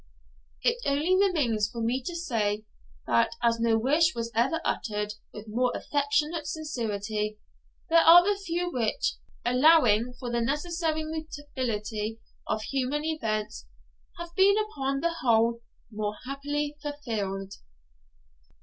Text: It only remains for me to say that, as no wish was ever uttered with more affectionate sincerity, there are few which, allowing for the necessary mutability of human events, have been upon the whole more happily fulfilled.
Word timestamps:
It 0.63 0.79
only 0.83 1.15
remains 1.15 1.69
for 1.69 1.79
me 1.79 2.01
to 2.07 2.15
say 2.15 2.65
that, 3.05 3.35
as 3.43 3.59
no 3.59 3.77
wish 3.77 4.15
was 4.15 4.31
ever 4.33 4.59
uttered 4.65 5.13
with 5.31 5.47
more 5.47 5.71
affectionate 5.75 6.47
sincerity, 6.47 7.37
there 7.87 7.99
are 7.99 8.25
few 8.37 8.71
which, 8.71 9.17
allowing 9.45 10.13
for 10.19 10.31
the 10.31 10.41
necessary 10.41 11.03
mutability 11.03 12.19
of 12.47 12.63
human 12.63 13.05
events, 13.05 13.67
have 14.17 14.33
been 14.35 14.55
upon 14.57 15.01
the 15.01 15.17
whole 15.21 15.61
more 15.91 16.15
happily 16.25 16.75
fulfilled. 16.81 17.53